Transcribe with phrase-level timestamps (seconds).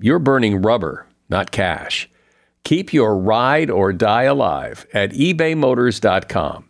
[0.00, 2.08] you're burning rubber, not cash.
[2.64, 6.68] Keep your ride or die alive at ebaymotors.com.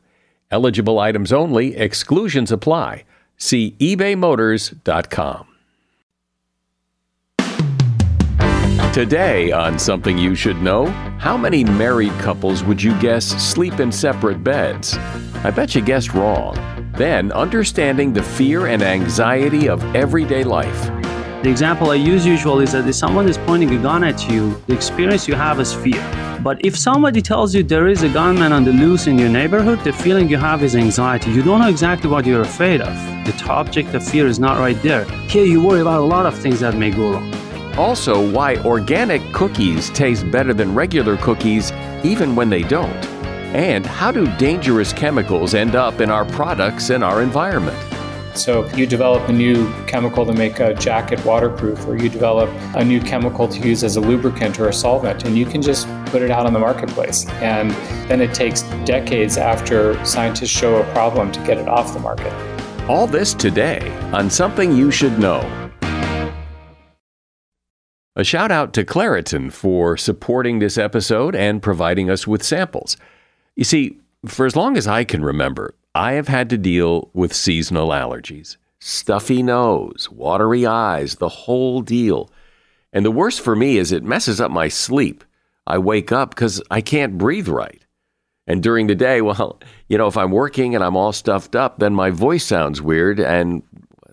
[0.51, 3.05] Eligible items only, exclusions apply.
[3.37, 5.47] See ebaymotors.com.
[8.93, 10.87] Today, on Something You Should Know,
[11.19, 14.97] how many married couples would you guess sleep in separate beds?
[15.45, 16.57] I bet you guessed wrong.
[16.97, 21.00] Then, understanding the fear and anxiety of everyday life.
[21.43, 24.63] The example I use usually is that if someone is pointing a gun at you,
[24.67, 26.03] the experience you have is fear.
[26.45, 29.83] But if somebody tells you there is a gunman on the loose in your neighborhood,
[29.83, 31.31] the feeling you have is anxiety.
[31.31, 32.95] You don't know exactly what you're afraid of.
[33.25, 35.05] The object of fear is not right there.
[35.31, 37.35] Here you worry about a lot of things that may go wrong.
[37.79, 41.73] Also, why organic cookies taste better than regular cookies
[42.05, 43.07] even when they don't.
[43.55, 47.90] And how do dangerous chemicals end up in our products and our environment?
[48.35, 52.85] So you develop a new chemical to make a jacket waterproof, or you develop a
[52.85, 56.23] new chemical to use as a lubricant or a solvent, and you can just put
[56.23, 57.27] it out on the marketplace.
[57.41, 57.71] And
[58.09, 62.33] then it takes decades after scientists show a problem to get it off the market.
[62.89, 65.41] All this today on Something You Should Know.
[68.17, 72.97] A shout out to Claritin for supporting this episode and providing us with samples.
[73.55, 77.35] You see, for as long as I can remember, I have had to deal with
[77.35, 82.31] seasonal allergies stuffy nose, watery eyes, the whole deal.
[82.93, 85.23] And the worst for me is it messes up my sleep.
[85.67, 87.85] I wake up because I can't breathe right.
[88.47, 91.79] And during the day, well, you know, if I'm working and I'm all stuffed up,
[91.79, 93.63] then my voice sounds weird, and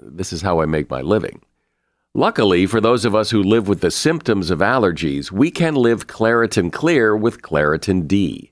[0.01, 1.41] this is how I make my living.
[2.13, 6.07] Luckily, for those of us who live with the symptoms of allergies, we can live
[6.07, 8.51] Claritin Clear with Claritin D.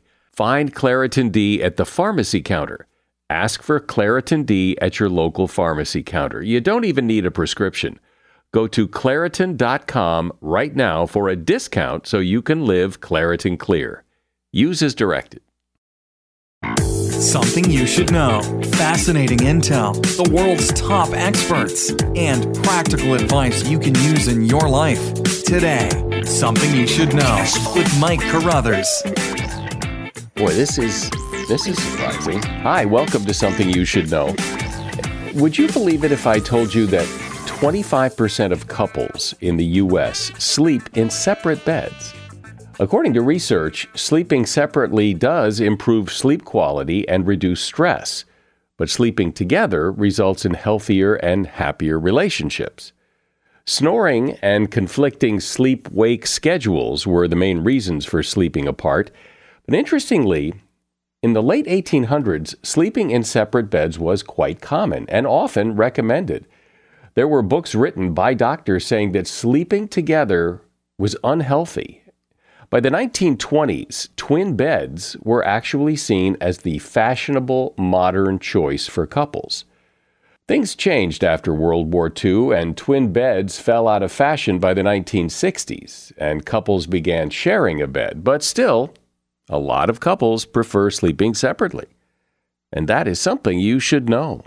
[0.33, 2.87] Find Claritin D at the pharmacy counter.
[3.29, 6.41] Ask for Claritin D at your local pharmacy counter.
[6.41, 7.99] You don't even need a prescription.
[8.53, 14.03] Go to Claritin.com right now for a discount so you can live Claritin Clear.
[14.51, 15.41] Use as directed.
[17.21, 18.41] Something you should know.
[18.73, 25.13] Fascinating intel, the world's top experts, and practical advice you can use in your life.
[25.43, 25.89] Today,
[26.25, 29.03] Something You Should Know with Mike Carruthers.
[30.41, 31.07] Boy, this is
[31.47, 32.41] this is surprising.
[32.41, 34.35] Hi, welcome to Something You Should Know.
[35.35, 37.05] Would you believe it if I told you that
[37.45, 42.15] 25% of couples in the US sleep in separate beds?
[42.79, 48.25] According to research, sleeping separately does improve sleep quality and reduce stress,
[48.77, 52.93] but sleeping together results in healthier and happier relationships.
[53.67, 59.11] Snoring and conflicting sleep wake schedules were the main reasons for sleeping apart,
[59.71, 60.53] but interestingly,
[61.23, 66.45] in the late 1800s, sleeping in separate beds was quite common and often recommended.
[67.13, 70.61] There were books written by doctors saying that sleeping together
[70.97, 72.01] was unhealthy
[72.71, 79.65] by the 1920s, twin beds were actually seen as the fashionable modern choice for couples.
[80.47, 84.83] Things changed after World War II, and twin beds fell out of fashion by the
[84.83, 88.23] 1960s, and couples began sharing a bed.
[88.23, 88.93] But still,
[89.51, 91.87] a lot of couples prefer sleeping separately.
[92.73, 94.43] And that is something you should know.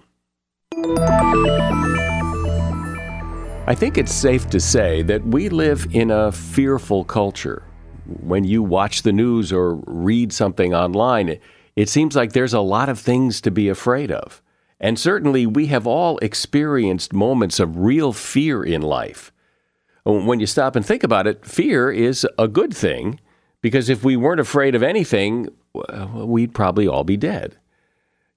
[3.66, 7.62] I think it's safe to say that we live in a fearful culture
[8.06, 11.42] when you watch the news or read something online, it,
[11.76, 14.42] it seems like there's a lot of things to be afraid of.
[14.80, 19.32] And certainly, we have all experienced moments of real fear in life.
[20.04, 23.20] When you stop and think about it, fear is a good thing
[23.64, 25.48] because if we weren't afraid of anything,
[26.12, 27.56] we'd probably all be dead.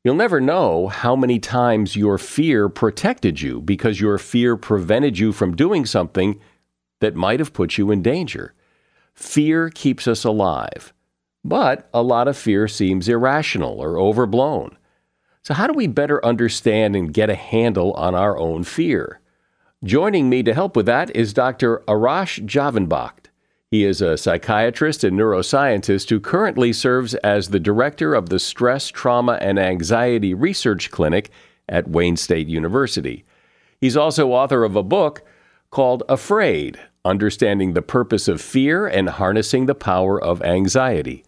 [0.01, 5.33] You'll never know how many times your fear protected you because your fear prevented you
[5.33, 6.39] from doing something
[7.01, 8.53] that might have put you in danger.
[9.15, 10.93] Fear keeps us alive,
[11.43, 14.77] but a lot of fear seems irrational or overblown.
[15.43, 19.19] So, how do we better understand and get a handle on our own fear?
[19.83, 21.83] Joining me to help with that is Dr.
[21.85, 23.26] Arash Javanbakht.
[23.69, 28.87] He is a psychiatrist and neuroscientist who currently serves as the director of the Stress,
[28.87, 31.31] Trauma, and Anxiety Research Clinic
[31.67, 33.25] at Wayne State University.
[33.81, 35.21] He's also author of a book
[35.69, 41.25] called Afraid Understanding the Purpose of Fear and Harnessing the Power of Anxiety.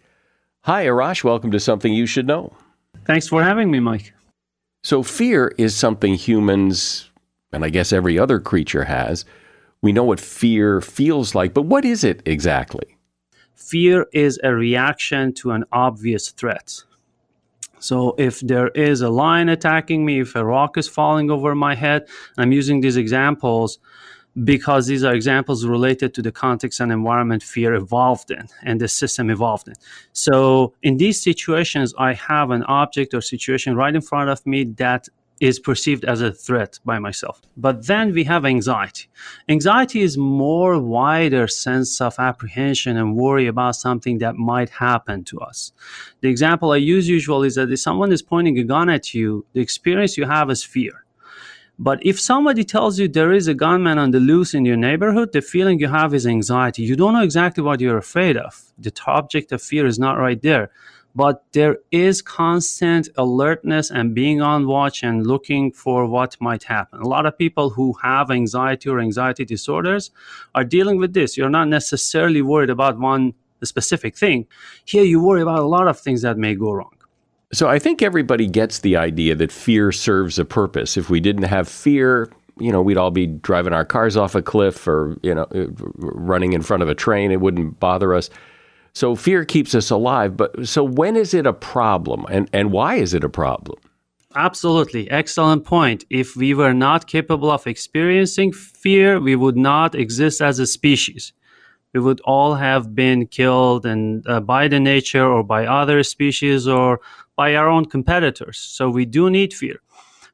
[0.62, 1.22] Hi, Arash.
[1.22, 2.54] Welcome to Something You Should Know.
[3.04, 4.14] Thanks for having me, Mike.
[4.82, 7.10] So, fear is something humans,
[7.52, 9.26] and I guess every other creature has.
[9.82, 12.96] We know what fear feels like, but what is it exactly?
[13.54, 16.82] Fear is a reaction to an obvious threat.
[17.78, 21.74] So, if there is a lion attacking me, if a rock is falling over my
[21.74, 23.78] head, I'm using these examples
[24.44, 28.86] because these are examples related to the context and environment fear evolved in and the
[28.88, 29.74] system evolved in.
[30.12, 34.64] So in these situations, I have an object or situation right in front of me
[34.76, 35.08] that
[35.40, 37.40] is perceived as a threat by myself.
[37.56, 39.08] But then we have anxiety.
[39.48, 45.40] Anxiety is more wider sense of apprehension and worry about something that might happen to
[45.40, 45.72] us.
[46.20, 49.46] The example I use usually is that if someone is pointing a gun at you,
[49.54, 51.04] the experience you have is fear.
[51.82, 55.32] But if somebody tells you there is a gunman on the loose in your neighborhood,
[55.32, 56.82] the feeling you have is anxiety.
[56.82, 58.62] You don't know exactly what you're afraid of.
[58.78, 60.70] The object of fear is not right there.
[61.14, 67.00] But there is constant alertness and being on watch and looking for what might happen.
[67.00, 70.10] A lot of people who have anxiety or anxiety disorders
[70.54, 71.36] are dealing with this.
[71.36, 74.46] You're not necessarily worried about one specific thing.
[74.84, 76.94] Here, you worry about a lot of things that may go wrong.
[77.52, 80.96] So I think everybody gets the idea that fear serves a purpose.
[80.96, 82.30] If we didn't have fear,
[82.60, 85.46] you know, we'd all be driving our cars off a cliff or, you know,
[85.96, 87.32] running in front of a train.
[87.32, 88.30] It wouldn't bother us.
[88.92, 90.36] So fear keeps us alive.
[90.36, 93.78] But so when is it a problem and, and why is it a problem?
[94.36, 95.10] Absolutely.
[95.10, 96.04] Excellent point.
[96.08, 101.32] If we were not capable of experiencing fear, we would not exist as a species.
[101.92, 106.68] We would all have been killed and uh, by the nature or by other species
[106.68, 107.00] or
[107.34, 108.58] by our own competitors.
[108.58, 109.80] So we do need fear.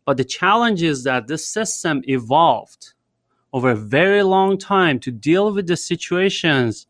[0.05, 2.93] But the challenge is that this system evolved
[3.53, 6.87] over a very long time to deal with the situations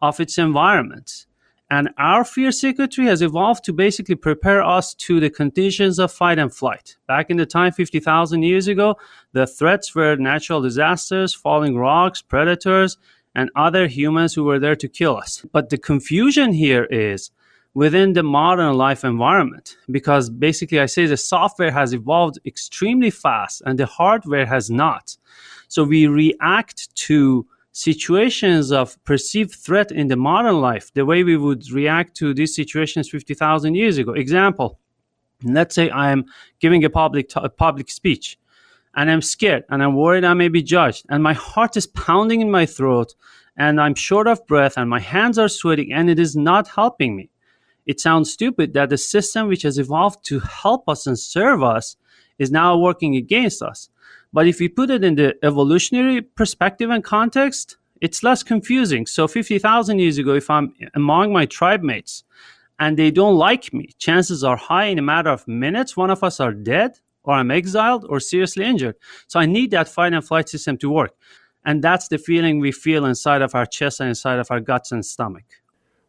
[0.00, 1.26] of its environment.
[1.70, 6.38] And our fear circuitry has evolved to basically prepare us to the conditions of fight
[6.38, 6.96] and flight.
[7.06, 8.96] Back in the time, 50,000 years ago,
[9.32, 12.96] the threats were natural disasters, falling rocks, predators,
[13.34, 15.44] and other humans who were there to kill us.
[15.52, 17.30] But the confusion here is
[17.74, 23.62] within the modern life environment because basically I say the software has evolved extremely fast
[23.66, 25.16] and the hardware has not.
[25.68, 27.46] So we react to
[27.78, 32.54] situations of perceived threat in the modern life the way we would react to these
[32.54, 34.12] situations 50,000 years ago.
[34.12, 34.80] Example,
[35.44, 36.24] let's say I am
[36.58, 38.38] giving a public t- a public speech
[38.96, 42.40] and I'm scared and I'm worried I may be judged and my heart is pounding
[42.40, 43.14] in my throat
[43.56, 47.14] and I'm short of breath and my hands are sweating and it is not helping
[47.14, 47.30] me
[47.88, 51.96] it sounds stupid that the system which has evolved to help us and serve us
[52.38, 53.88] is now working against us.
[54.32, 59.06] But if we put it in the evolutionary perspective and context, it's less confusing.
[59.06, 62.24] So 50,000 years ago, if I'm among my tribe mates
[62.78, 66.22] and they don't like me, chances are high in a matter of minutes, one of
[66.22, 68.96] us are dead or I'm exiled or seriously injured.
[69.26, 71.14] So I need that fight and flight system to work.
[71.64, 74.92] And that's the feeling we feel inside of our chest and inside of our guts
[74.92, 75.44] and stomach.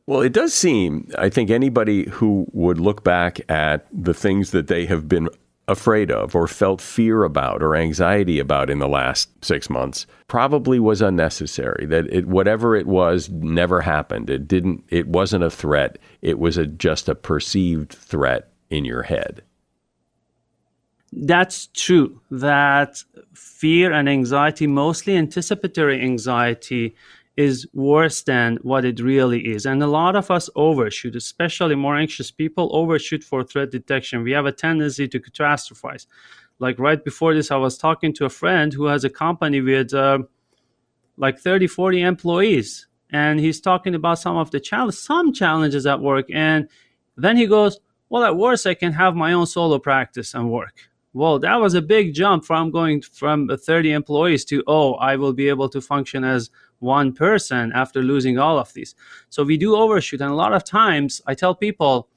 [0.06, 4.68] Well, it does seem, I think anybody who would look back at the things that
[4.68, 5.30] they have been
[5.70, 10.80] afraid of or felt fear about or anxiety about in the last six months probably
[10.80, 14.30] was unnecessary that it whatever it was never happened.
[14.30, 16.00] It didn't it wasn't a threat.
[16.22, 19.44] It was a, just a perceived threat in your head.
[21.12, 22.20] That's true.
[22.32, 26.96] That fear and anxiety mostly anticipatory anxiety
[27.40, 29.66] is worse than what it really is.
[29.66, 34.24] And a lot of us overshoot, especially more anxious people overshoot for threat detection.
[34.24, 36.06] We have a tendency to catastrophize.
[36.60, 39.94] Like right before this, I was talking to a friend who has a company with
[39.94, 40.20] uh,
[41.16, 42.88] like 30, 40 employees.
[43.10, 46.26] And he's talking about some of the challenges, some challenges at work.
[46.34, 46.68] And
[47.16, 47.80] then he goes,
[48.10, 50.90] Well, at worst, I can have my own solo practice and work.
[51.14, 55.34] Well, that was a big jump from going from 30 employees to, oh, I will
[55.34, 58.96] be able to function as one person after losing all of these.
[59.30, 60.22] So we do overshoot.
[60.22, 62.08] And a lot of times I tell people,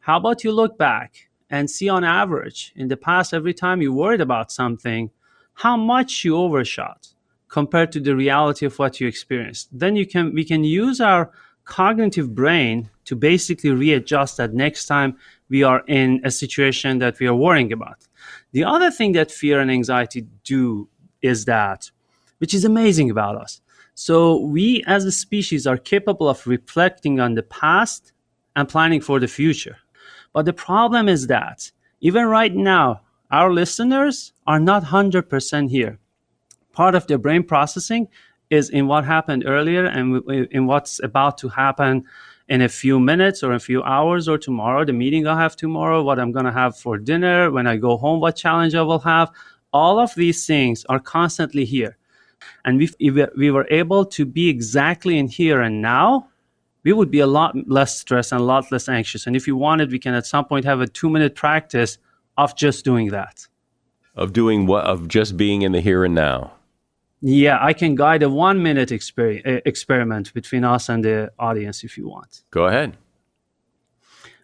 [0.00, 3.92] how about you look back and see on average in the past, every time you
[3.92, 5.10] worried about something,
[5.54, 7.08] how much you overshot
[7.48, 9.68] compared to the reality of what you experienced.
[9.70, 11.30] Then you can we can use our
[11.64, 15.16] cognitive brain to basically readjust that next time
[15.48, 18.08] we are in a situation that we are worrying about.
[18.52, 20.88] The other thing that fear and anxiety do
[21.20, 21.90] is that,
[22.38, 23.60] which is amazing about us.
[23.94, 28.12] So we as a species are capable of reflecting on the past
[28.56, 29.78] and planning for the future.
[30.32, 31.70] But the problem is that
[32.00, 35.98] even right now, our listeners are not 100% here.
[36.72, 38.08] Part of their brain processing
[38.50, 42.04] is in what happened earlier and in what's about to happen
[42.48, 46.02] in a few minutes or a few hours or tomorrow, the meeting I'll have tomorrow,
[46.02, 48.98] what I'm going to have for dinner, when I go home, what challenge I will
[48.98, 49.30] have.
[49.72, 51.96] All of these things are constantly here.
[52.64, 52.94] And if
[53.36, 56.28] we were able to be exactly in here and now,
[56.84, 59.26] we would be a lot less stressed and a lot less anxious.
[59.26, 61.98] And if you wanted, we can at some point have a two minute practice
[62.36, 63.46] of just doing that.
[64.14, 64.84] Of doing what?
[64.84, 66.52] Of just being in the here and now.
[67.20, 71.84] Yeah, I can guide a one minute exper- eh, experiment between us and the audience
[71.84, 72.42] if you want.
[72.50, 72.96] Go ahead.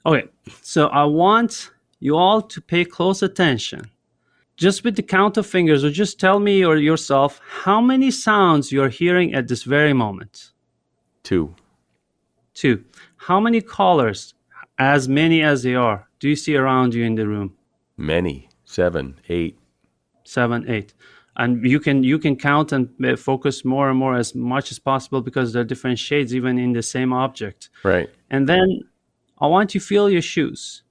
[0.06, 0.28] Okay,
[0.62, 3.90] so I want you all to pay close attention.
[4.58, 8.72] Just with the count of fingers, or just tell me or yourself how many sounds
[8.72, 10.50] you're hearing at this very moment.
[11.22, 11.54] Two.
[12.54, 12.84] Two.
[13.16, 14.34] How many colors,
[14.76, 17.54] as many as they are, do you see around you in the room?
[17.96, 18.48] Many.
[18.64, 19.56] Seven, eight.
[20.24, 20.92] Seven, eight
[21.38, 24.78] and you can you can count and uh, focus more and more as much as
[24.78, 28.80] possible because there are different shades even in the same object right and then
[29.38, 30.82] i want you to feel your shoes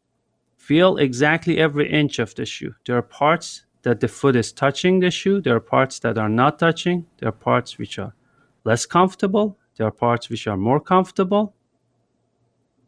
[0.67, 2.73] feel exactly every inch of the shoe.
[2.85, 6.27] There are parts that the foot is touching the shoe there are parts that are
[6.27, 8.13] not touching there are parts which are
[8.65, 11.53] less comfortable there are parts which are more comfortable.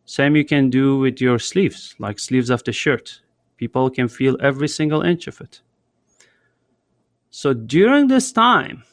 [0.05, 3.21] Same you can do with your sleeves like sleeves of the shirt.
[3.55, 5.61] People can feel every single inch of it.
[7.29, 8.83] So during this time,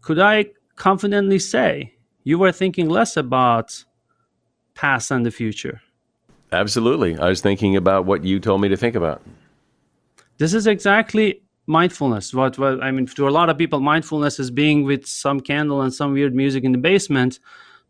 [0.00, 1.94] could I confidently say
[2.24, 3.84] you were thinking less about
[4.74, 5.80] past and the future?
[6.52, 7.18] Absolutely.
[7.18, 9.22] I was thinking about what you told me to think about.
[10.38, 12.34] This is exactly mindfulness.
[12.34, 15.82] What, what I mean, to a lot of people, mindfulness is being with some candle
[15.82, 17.38] and some weird music in the basement.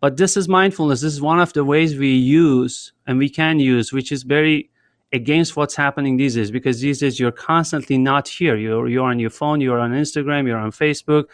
[0.00, 1.00] But this is mindfulness.
[1.02, 4.70] This is one of the ways we use and we can use, which is very
[5.12, 9.18] against what's happening these days because these days you're constantly not here you're you're on
[9.18, 11.24] your phone you're on instagram you're on facebook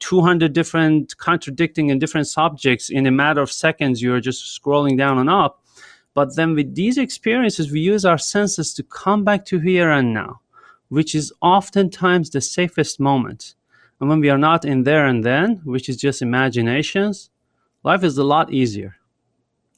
[0.00, 5.18] 200 different contradicting and different subjects in a matter of seconds you're just scrolling down
[5.18, 5.59] and up
[6.14, 10.12] but then with these experiences we use our senses to come back to here and
[10.12, 10.40] now
[10.88, 13.54] which is oftentimes the safest moment
[14.00, 17.30] and when we are not in there and then which is just imaginations
[17.82, 18.96] life is a lot easier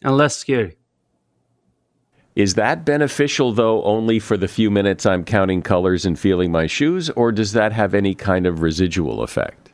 [0.03, 0.77] and less scary
[2.35, 6.67] is that beneficial, though, only for the few minutes I'm counting colors and feeling my
[6.67, 9.71] shoes, or does that have any kind of residual effect?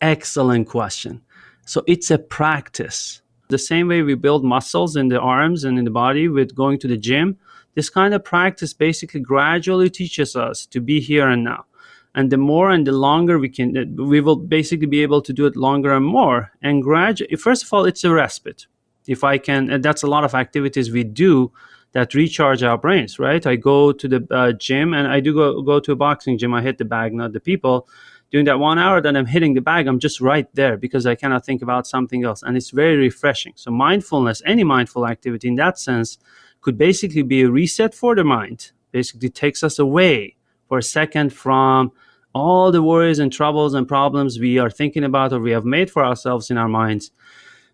[0.00, 1.20] Excellent question.
[1.66, 3.20] So it's a practice.
[3.50, 6.78] The same way we build muscles in the arms and in the body with going
[6.80, 7.36] to the gym,
[7.74, 11.66] this kind of practice basically gradually teaches us to be here and now.
[12.14, 15.46] And the more and the longer we can, we will basically be able to do
[15.46, 16.50] it longer and more.
[16.62, 18.66] And gradually, first of all, it's a respite
[19.06, 21.52] if I can, that's a lot of activities we do
[21.92, 23.44] that recharge our brains, right?
[23.44, 26.54] I go to the uh, gym and I do go, go to a boxing gym.
[26.54, 27.88] I hit the bag, not the people.
[28.30, 31.16] During that one hour that I'm hitting the bag, I'm just right there because I
[31.16, 32.42] cannot think about something else.
[32.42, 33.54] And it's very refreshing.
[33.56, 36.18] So, mindfulness, any mindful activity in that sense,
[36.60, 38.70] could basically be a reset for the mind.
[38.92, 40.36] Basically, takes us away
[40.68, 41.90] for a second from
[42.32, 45.90] all the worries and troubles and problems we are thinking about or we have made
[45.90, 47.10] for ourselves in our minds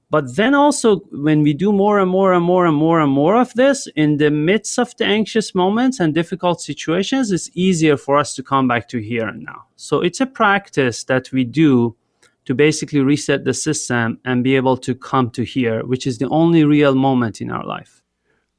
[0.08, 3.34] but then also, when we do more and more and more and more and more
[3.34, 8.16] of this in the midst of the anxious moments and difficult situations, it's easier for
[8.16, 9.64] us to come back to here and now.
[9.74, 11.96] So it's a practice that we do
[12.44, 16.28] to basically reset the system and be able to come to here, which is the
[16.28, 18.00] only real moment in our life.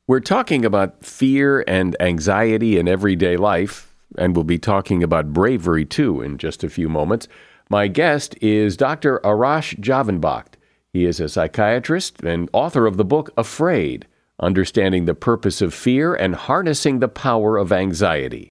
[0.05, 5.85] We're talking about fear and anxiety in everyday life, and we'll be talking about bravery
[5.85, 7.29] too in just a few moments.
[7.69, 9.21] My guest is Dr.
[9.23, 10.56] Arash Javanbakht.
[10.93, 14.07] He is a psychiatrist and author of the book Afraid
[14.39, 18.49] Understanding the Purpose of Fear and Harnessing the Power of Anxiety.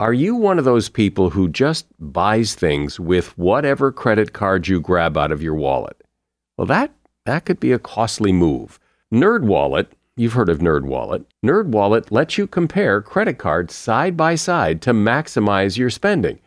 [0.00, 4.80] Are you one of those people who just buys things with whatever credit card you
[4.80, 6.02] grab out of your wallet?
[6.56, 6.92] Well, that,
[7.26, 8.80] that could be a costly move.
[9.12, 11.26] NerdWallet, you've heard of NerdWallet.
[11.44, 16.40] NerdWallet lets you compare credit cards side by side to maximize your spending.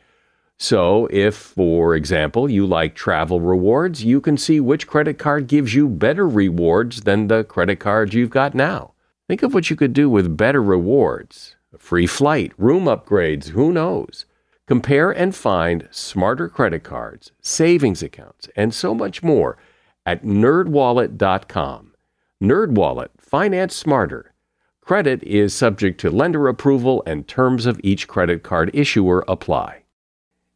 [0.57, 5.74] So, if, for example, you like travel rewards, you can see which credit card gives
[5.74, 8.93] you better rewards than the credit cards you've got now.
[9.27, 11.55] Think of what you could do with better rewards.
[11.74, 14.25] A free flight, room upgrades, who knows?
[14.67, 19.57] Compare and find smarter credit cards, savings accounts, and so much more
[20.05, 21.93] at nerdwallet.com.
[22.41, 24.33] NerdWallet, finance smarter.
[24.81, 29.83] Credit is subject to lender approval and terms of each credit card issuer apply.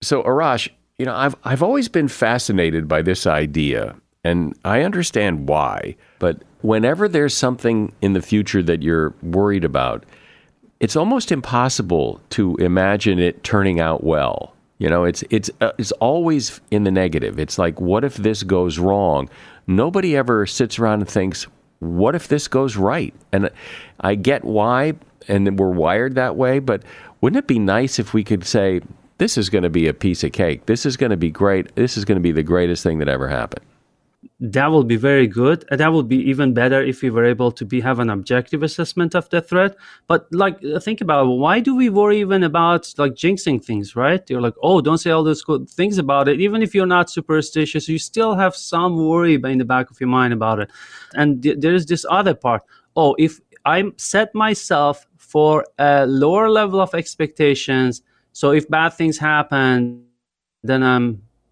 [0.00, 5.48] So, Arash, you know, I've, I've always been fascinated by this idea, and I understand
[5.48, 10.04] why, but whenever there's something in the future that you're worried about,
[10.80, 14.54] it's almost impossible to imagine it turning out well.
[14.78, 17.40] You know, it's it's uh, it's always in the negative.
[17.40, 19.28] It's like, what if this goes wrong?
[19.66, 21.48] Nobody ever sits around and thinks,
[21.80, 23.12] what if this goes right?
[23.32, 23.50] And
[24.00, 24.94] I get why,
[25.26, 26.60] and we're wired that way.
[26.60, 26.84] But
[27.20, 28.80] wouldn't it be nice if we could say,
[29.18, 30.66] this is going to be a piece of cake.
[30.66, 31.74] This is going to be great.
[31.74, 33.64] This is going to be the greatest thing that ever happened.
[34.40, 35.64] That will be very good.
[35.70, 39.14] That will be even better if we were able to be have an objective assessment
[39.14, 39.76] of the threat.
[40.08, 44.22] But like uh, think about why do we worry even about like jinxing things right?
[44.28, 46.40] You're like oh don't say all those good things about it.
[46.40, 50.08] Even if you're not superstitious you still have some worry in the back of your
[50.08, 50.70] mind about it.
[51.14, 52.62] And th- there's this other part.
[52.96, 58.02] Oh if i set myself for a lower level of expectations
[58.38, 60.04] so if bad things happen
[60.62, 61.06] then i'm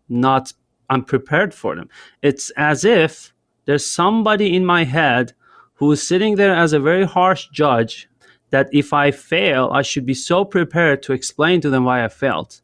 [0.08, 0.52] not
[0.88, 1.88] I'm prepared for them.
[2.22, 3.32] It's as if
[3.64, 5.32] there's somebody in my head
[5.74, 8.08] who's sitting there as a very harsh judge
[8.50, 12.08] that if I fail, I should be so prepared to explain to them why I
[12.08, 12.60] failed.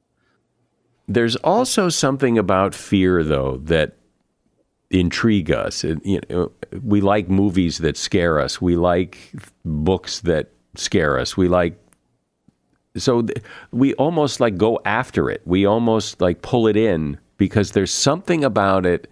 [1.08, 3.96] There's also something about fear, though, that
[4.90, 5.82] intrigue us.
[5.82, 8.62] you know, we like movies that scare us.
[8.62, 9.18] We like
[9.64, 11.36] books that scare us.
[11.36, 11.76] We like
[12.96, 15.42] so th- we almost like go after it.
[15.44, 19.08] We almost like pull it in because there's something about it.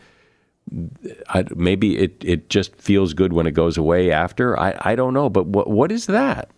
[1.28, 4.58] I, maybe it, it just feels good when it goes away after.
[4.58, 6.50] I, I don't know, but what what is that?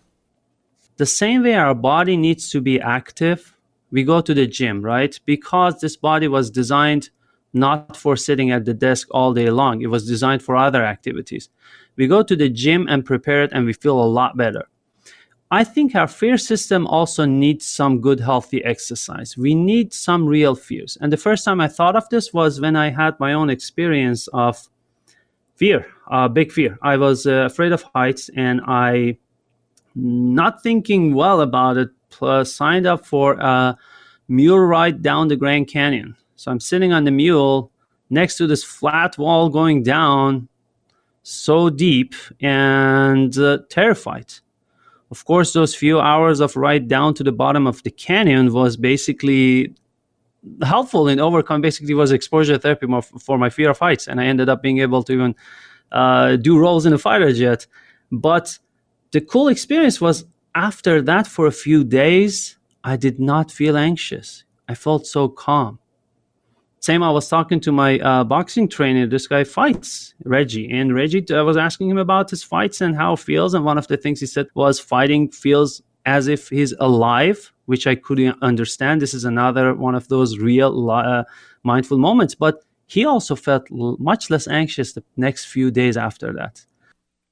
[0.97, 3.55] The same way our body needs to be active,
[3.91, 5.19] we go to the gym, right?
[5.25, 7.09] Because this body was designed
[7.53, 9.81] not for sitting at the desk all day long.
[9.81, 11.49] It was designed for other activities.
[11.95, 14.67] We go to the gym and prepare it, and we feel a lot better.
[15.51, 19.37] I think our fear system also needs some good, healthy exercise.
[19.37, 20.97] We need some real fears.
[20.99, 24.27] And the first time I thought of this was when I had my own experience
[24.33, 24.67] of
[25.55, 26.79] fear, uh, big fear.
[26.81, 29.17] I was uh, afraid of heights and I,
[29.95, 33.77] not thinking well about it, plus signed up for a
[34.27, 36.15] mule ride down the Grand Canyon.
[36.35, 37.71] So I'm sitting on the mule
[38.09, 40.47] next to this flat wall going down
[41.21, 44.33] so deep and uh, terrified
[45.11, 48.77] of course, those few hours of ride down to the bottom of the canyon was
[48.77, 49.73] basically
[50.63, 51.61] helpful in overcome.
[51.61, 52.87] Basically, was exposure therapy
[53.19, 55.35] for my fear of heights, and I ended up being able to even
[55.91, 57.67] uh, do rolls in a fighter jet.
[58.11, 58.57] But
[59.11, 64.43] the cool experience was after that, for a few days, I did not feel anxious.
[64.67, 65.79] I felt so calm
[66.83, 69.07] same i was talking to my uh, boxing trainer.
[69.07, 73.13] This guy fights reggie and reggie i was asking him about his fights and how
[73.13, 76.73] it feels and one of the things he said was fighting feels as if he's
[76.79, 79.01] alive which i couldn't understand.
[79.01, 81.23] This is another one of those real uh,
[81.63, 86.33] mindful moments but he also felt l- much less anxious the next few days after
[86.33, 86.65] that.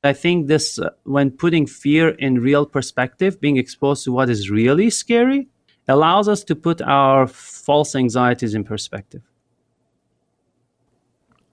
[0.01, 4.49] I think this uh, when putting fear in real perspective being exposed to what is
[4.49, 5.49] really scary
[5.89, 9.23] allows us to put our false anxieties in perspective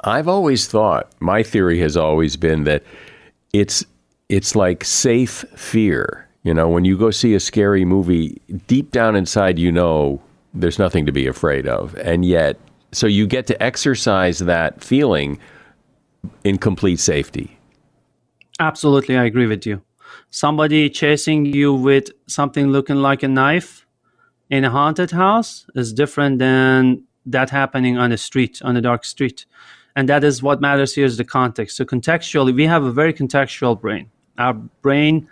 [0.03, 2.83] I've always thought my theory has always been that
[3.53, 3.85] it's
[4.29, 6.29] it's like safe fear.
[6.43, 10.21] You know, when you go see a scary movie, deep down inside you know
[10.55, 11.95] there's nothing to be afraid of.
[11.97, 12.59] And yet
[12.93, 15.39] so you get to exercise that feeling
[16.45, 17.59] in complete safety.
[18.61, 19.83] Absolutely, I agree with you.
[20.31, 23.87] Somebody chasing you with something looking like a knife,
[24.51, 29.05] in a haunted house is different than that happening on the street, on a dark
[29.05, 29.45] street.
[29.99, 31.77] And that is what matters here is the context.
[31.77, 34.09] So contextually, we have a very contextual brain.
[34.39, 35.29] Our brain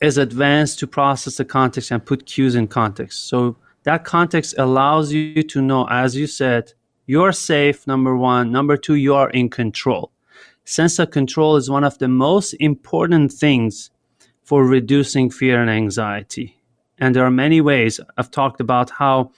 [0.00, 3.28] is advanced to process the context and put cues in context.
[3.28, 6.72] So that context allows you to know, as you said,
[7.04, 8.50] you're safe, number one.
[8.50, 10.10] Number two, you are in control.
[10.64, 13.90] Sense of control is one of the most important things
[14.42, 16.56] for reducing fear and anxiety.
[16.96, 19.32] And there are many ways I've talked about how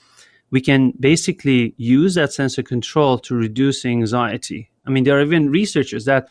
[0.51, 4.71] we can basically use that sense of control to reduce anxiety.
[4.87, 6.29] I mean, there are even researchers that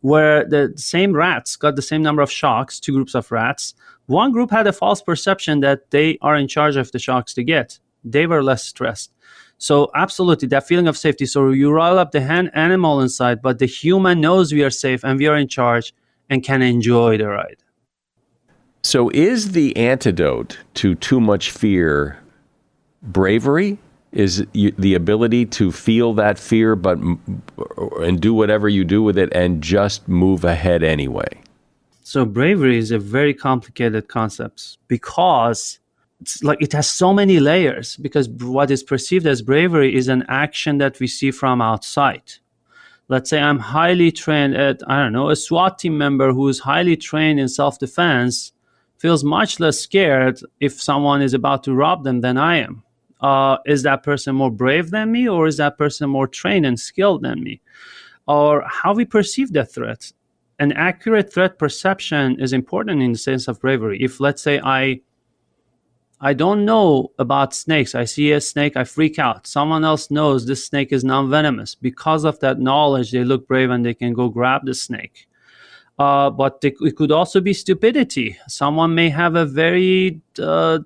[0.00, 3.74] where the same rats got the same number of shocks, two groups of rats.
[4.06, 7.44] One group had a false perception that they are in charge of the shocks they
[7.44, 7.78] get.
[8.04, 9.12] They were less stressed.
[9.58, 11.26] So absolutely, that feeling of safety.
[11.26, 15.04] So you roll up the hand animal inside, but the human knows we are safe
[15.04, 15.92] and we are in charge
[16.30, 17.56] and can enjoy the ride.
[18.82, 22.20] So is the antidote to too much fear
[23.02, 23.78] bravery?
[24.10, 26.98] Is the ability to feel that fear, but
[28.00, 31.28] and do whatever you do with it, and just move ahead anyway.
[32.04, 35.78] So bravery is a very complicated concept because
[36.20, 40.24] it's like it has so many layers because what is perceived as bravery is an
[40.28, 42.32] action that we see from outside
[43.08, 46.60] let's say i'm highly trained at i don't know a swat team member who is
[46.60, 48.52] highly trained in self-defense
[48.98, 52.82] feels much less scared if someone is about to rob them than i am
[53.20, 56.78] uh, is that person more brave than me or is that person more trained and
[56.78, 57.60] skilled than me
[58.26, 60.12] or how we perceive the threat
[60.58, 65.00] an accurate threat perception is important in the sense of bravery if let's say i
[66.20, 67.94] I don't know about snakes.
[67.94, 69.46] I see a snake, I freak out.
[69.46, 71.76] Someone else knows this snake is non venomous.
[71.76, 75.28] Because of that knowledge, they look brave and they can go grab the snake.
[75.98, 78.36] Uh, but it could also be stupidity.
[78.48, 80.78] Someone may have a very uh,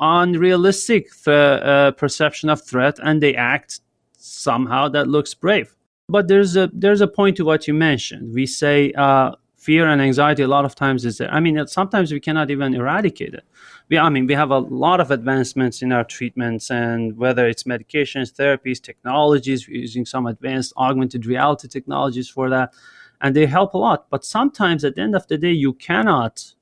[0.00, 1.28] unrealistic th-
[1.62, 3.80] uh, perception of threat and they act
[4.16, 5.74] somehow that looks brave.
[6.08, 8.32] But there's a there's a point to what you mentioned.
[8.32, 11.30] We say uh, fear and anxiety a lot of times is there.
[11.32, 13.44] I mean, sometimes we cannot even eradicate it
[13.88, 17.64] we, I mean, we have a lot of advancements in our treatments, and whether it's
[17.64, 22.74] medications, therapies, technologies, we're using some advanced augmented reality technologies for that,
[23.20, 24.10] and they help a lot.
[24.10, 26.54] But sometimes at the end of the day, you cannot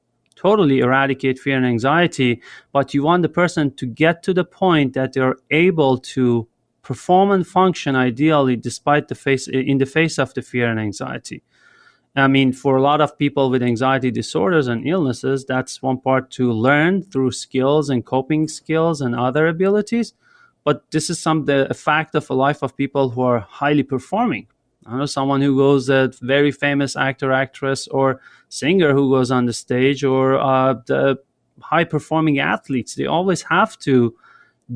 [0.44, 4.92] totally eradicate fear and anxiety, but you want the person to get to the point
[4.92, 6.46] that they're able to
[6.82, 11.42] perform and function ideally despite the face in the face of the fear and anxiety.
[12.14, 16.30] I mean, for a lot of people with anxiety disorders and illnesses, that's one part
[16.32, 20.12] to learn through skills and coping skills and other abilities.
[20.62, 24.46] But this is some the fact of a life of people who are highly performing.
[24.86, 29.46] I know someone who goes that very famous actor, actress, or singer who goes on
[29.46, 31.18] the stage, or uh, the
[31.60, 32.94] high performing athletes.
[32.94, 34.14] They always have to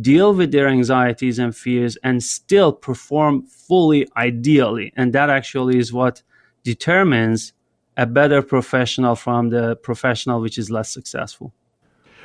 [0.01, 4.93] deal with their anxieties and fears and still perform fully ideally.
[4.97, 6.23] And that actually is what
[6.63, 7.53] determines
[7.97, 11.53] a better professional from the professional which is less successful.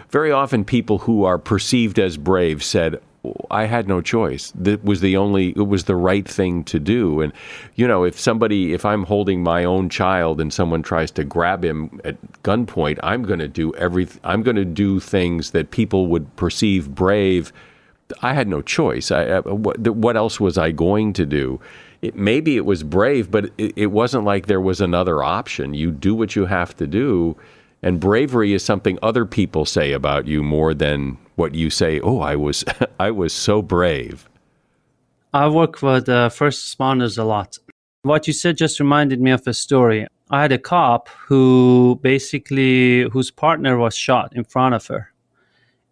[0.10, 3.02] Very often, people who are perceived as brave said,
[3.50, 4.52] I had no choice.
[4.56, 7.22] That was the only, it was the right thing to do.
[7.22, 7.32] And,
[7.76, 11.64] you know, if somebody, if I'm holding my own child and someone tries to grab
[11.64, 16.08] him at gunpoint, I'm going to do everything, I'm going to do things that people
[16.08, 17.54] would perceive brave.
[18.22, 19.10] I had no choice.
[19.10, 21.62] I, I, what, what else was I going to do?
[22.04, 25.74] it, maybe it was brave, but it, it wasn't like there was another option.
[25.74, 27.36] You do what you have to do.
[27.84, 32.22] And bravery is something other people say about you more than what you say, oh,
[32.22, 32.64] I was,
[33.00, 34.30] I was so brave.
[35.34, 37.58] I work with uh, first responders a lot.
[38.04, 40.08] What you said just reminded me of a story.
[40.30, 45.12] I had a cop who basically, whose partner was shot in front of her.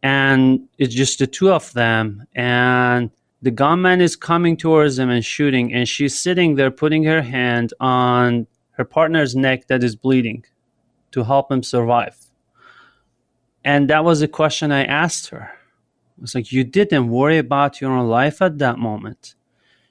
[0.01, 2.25] And it's just the two of them.
[2.35, 7.21] And the gunman is coming towards them and shooting, and she's sitting there putting her
[7.21, 10.45] hand on her partner's neck that is bleeding
[11.11, 12.17] to help him survive.
[13.63, 15.51] And that was the question I asked her.
[15.51, 19.35] I was like, You didn't worry about your own life at that moment.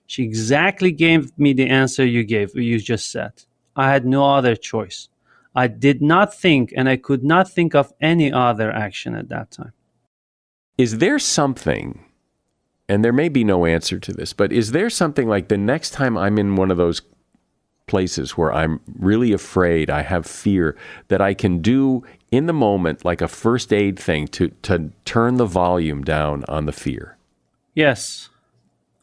[0.06, 3.32] She exactly gave me the answer you gave, you just said.
[3.76, 5.08] I had no other choice.
[5.54, 9.50] I did not think, and I could not think of any other action at that
[9.50, 9.72] time.
[10.78, 12.04] Is there something
[12.90, 15.90] and there may be no answer to this, but is there something like the next
[15.90, 17.00] time I'm in one of those
[17.90, 20.76] places where I'm really afraid, I have fear,
[21.08, 25.36] that I can do in the moment like a first aid thing to, to turn
[25.36, 27.16] the volume down on the fear?
[27.74, 28.28] Yes.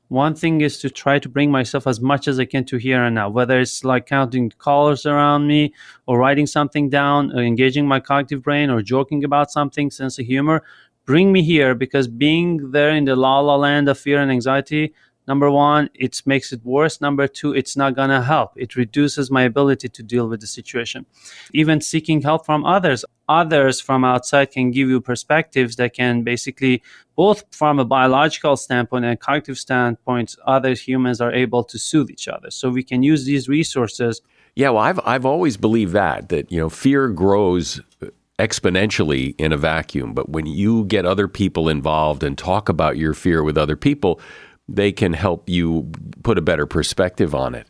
[0.07, 3.03] One thing is to try to bring myself as much as I can to here
[3.03, 5.73] and now, whether it's like counting colors around me
[6.05, 10.25] or writing something down or engaging my cognitive brain or joking about something, sense of
[10.25, 10.63] humor
[11.07, 14.93] bring me here because being there in the la la land of fear and anxiety
[15.27, 17.01] number one it makes it worse.
[17.01, 18.53] Number two it's not going to help.
[18.55, 21.05] It reduces my ability to deal with the situation.
[21.53, 26.81] Even seeking help from others others from outside can give you perspectives that can basically
[27.15, 32.27] both from a biological standpoint and cognitive standpoint other humans are able to soothe each
[32.27, 32.49] other.
[32.49, 34.21] So we can use these resources.
[34.55, 38.07] Yeah well i've i've always believed that that you know fear grows uh,
[38.39, 40.13] exponentially in a vacuum.
[40.13, 44.19] But when you get other people involved and talk about your fear with other people
[44.67, 45.91] they can help you
[46.23, 47.67] put a better perspective on it.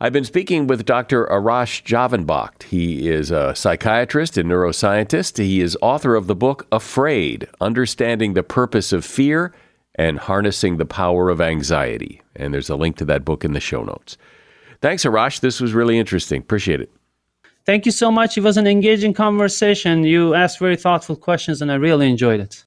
[0.00, 1.26] I've been speaking with Dr.
[1.26, 2.64] Arash Javanbakht.
[2.64, 5.38] He is a psychiatrist and neuroscientist.
[5.38, 9.54] He is author of the book Afraid Understanding the Purpose of Fear
[9.94, 12.20] and Harnessing the Power of Anxiety.
[12.34, 14.18] And there's a link to that book in the show notes.
[14.82, 15.40] Thanks, Arash.
[15.40, 16.40] This was really interesting.
[16.40, 16.90] Appreciate it.
[17.64, 18.36] Thank you so much.
[18.36, 20.04] It was an engaging conversation.
[20.04, 22.66] You asked very thoughtful questions, and I really enjoyed it.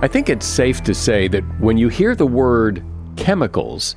[0.00, 2.84] I think it's safe to say that when you hear the word
[3.16, 3.96] chemicals,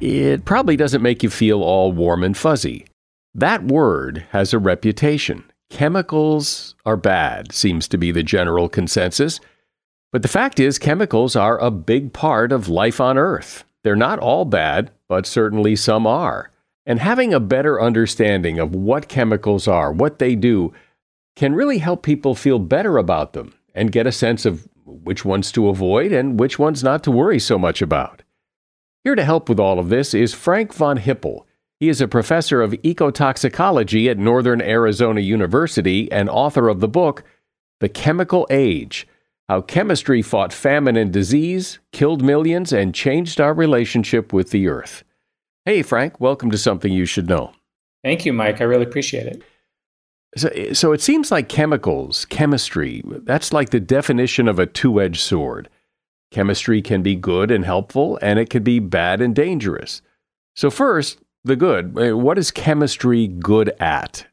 [0.00, 2.86] it probably doesn't make you feel all warm and fuzzy.
[3.34, 5.44] That word has a reputation.
[5.68, 9.40] Chemicals are bad, seems to be the general consensus.
[10.10, 13.64] But the fact is, chemicals are a big part of life on Earth.
[13.84, 16.50] They're not all bad, but certainly some are.
[16.86, 20.72] And having a better understanding of what chemicals are, what they do,
[21.40, 25.50] can really help people feel better about them and get a sense of which ones
[25.50, 28.22] to avoid and which ones not to worry so much about.
[29.04, 31.46] Here to help with all of this is Frank von Hippel.
[31.78, 37.24] He is a professor of ecotoxicology at Northern Arizona University and author of the book,
[37.78, 39.08] The Chemical Age
[39.48, 45.04] How Chemists Fought Famine and Disease, Killed Millions, and Changed Our Relationship with the Earth.
[45.64, 47.52] Hey, Frank, welcome to Something You Should Know.
[48.04, 48.60] Thank you, Mike.
[48.60, 49.42] I really appreciate it.
[50.36, 55.20] So, so it seems like chemicals, chemistry, that's like the definition of a two edged
[55.20, 55.68] sword.
[56.30, 60.02] Chemistry can be good and helpful, and it can be bad and dangerous.
[60.54, 61.98] So, first, the good.
[61.98, 64.26] Uh, what is chemistry good at?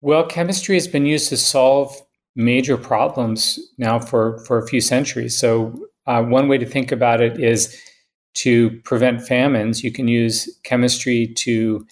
[0.00, 2.00] Well, chemistry has been used to solve
[2.36, 5.36] major problems now for, for a few centuries.
[5.36, 7.76] So, uh, one way to think about it is
[8.34, 11.84] to prevent famines, you can use chemistry to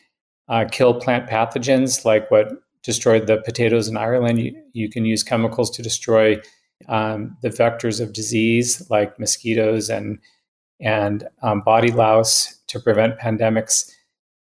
[0.48, 2.52] uh, kill plant pathogens like what
[2.84, 4.38] destroyed the potatoes in Ireland.
[4.38, 6.40] You, you can use chemicals to destroy
[6.88, 10.18] um, the vectors of disease like mosquitoes and
[10.80, 13.90] and um, body louse to prevent pandemics.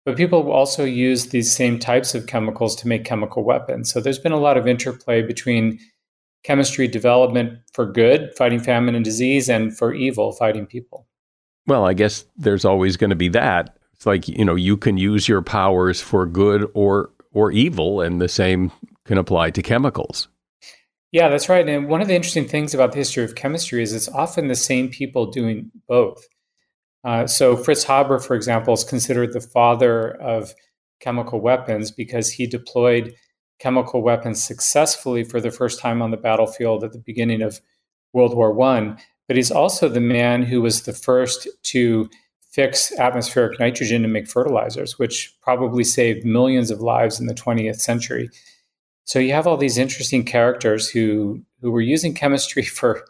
[0.05, 3.93] But people also use these same types of chemicals to make chemical weapons.
[3.93, 5.79] So there's been a lot of interplay between
[6.43, 11.07] chemistry development for good, fighting famine and disease, and for evil, fighting people.
[11.67, 13.77] Well, I guess there's always going to be that.
[13.95, 18.19] It's like, you know, you can use your powers for good or or evil, and
[18.19, 18.73] the same
[19.05, 20.29] can apply to chemicals.
[21.13, 21.69] Yeah, that's right.
[21.69, 24.55] And one of the interesting things about the history of chemistry is it's often the
[24.55, 26.27] same people doing both.
[27.05, 30.55] Uh, so Fritz Haber, for example, is considered the father of
[30.99, 33.15] chemical weapons because he deployed
[33.59, 37.61] chemical weapons successfully for the first time on the battlefield at the beginning of
[38.15, 38.97] World War One.
[39.29, 42.09] But he's also the man who was the first to
[42.57, 47.79] fix atmospheric nitrogen to make fertilizers, which probably saved millions of lives in the 20th
[47.79, 48.31] century.
[49.05, 53.05] So you have all these interesting characters who who were using chemistry for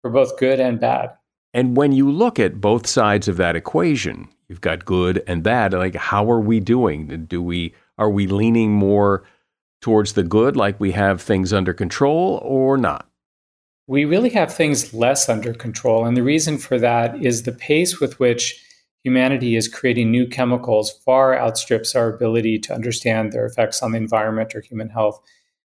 [0.00, 1.10] for both good and bad.
[1.52, 5.74] And when you look at both sides of that equation, you've got good and bad.
[5.74, 7.26] Like, how are we doing?
[7.26, 9.22] Do we are we leaning more
[9.82, 13.06] towards the good, like we have things under control, or not?
[13.86, 18.00] We really have things less under control, and the reason for that is the pace
[18.00, 18.64] with which
[19.04, 23.98] humanity is creating new chemicals far outstrips our ability to understand their effects on the
[23.98, 25.20] environment or human health.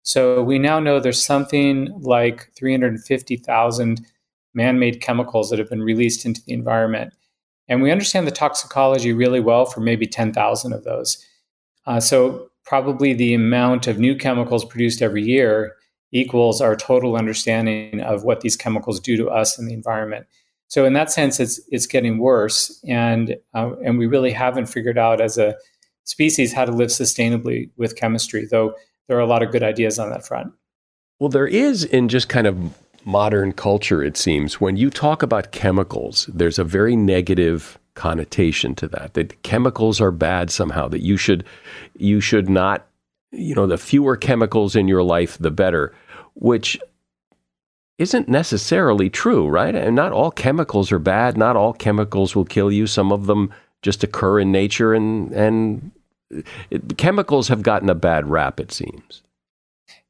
[0.02, 4.06] So we now know there's something like 350,000
[4.54, 7.12] man made chemicals that have been released into the environment.
[7.68, 11.24] And we understand the toxicology really well for maybe 10,000 of those.
[11.86, 15.76] Uh, so, probably the amount of new chemicals produced every year
[16.12, 20.26] equals our total understanding of what these chemicals do to us and the environment.
[20.68, 24.98] So, in that sense, it's it's getting worse, and uh, and we really haven't figured
[24.98, 25.56] out as a
[26.04, 28.46] species how to live sustainably with chemistry.
[28.50, 28.74] Though
[29.08, 30.52] there are a lot of good ideas on that front.
[31.18, 32.58] Well, there is in just kind of
[33.06, 38.88] modern culture, it seems, when you talk about chemicals, there's a very negative connotation to
[38.88, 39.14] that.
[39.14, 40.88] That chemicals are bad somehow.
[40.88, 41.44] That you should
[41.96, 42.86] you should not,
[43.30, 45.94] you know, the fewer chemicals in your life, the better.
[46.34, 46.78] Which
[47.98, 49.74] isn't necessarily true, right?
[49.74, 51.36] And not all chemicals are bad.
[51.36, 52.86] Not all chemicals will kill you.
[52.86, 55.90] Some of them just occur in nature, and and
[56.70, 58.60] it, chemicals have gotten a bad rap.
[58.60, 59.22] It seems.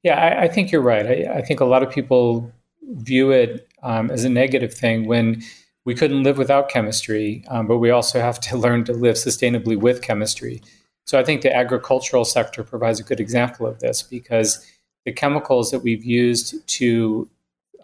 [0.03, 1.07] Yeah, I, I think you're right.
[1.07, 5.42] I, I, think a lot of people view it um, as a negative thing when
[5.85, 9.77] we couldn't live without chemistry, um, but we also have to learn to live sustainably
[9.77, 10.62] with chemistry.
[11.07, 14.64] So I think the agricultural sector provides a good example of this because
[15.05, 17.29] the chemicals that we've used to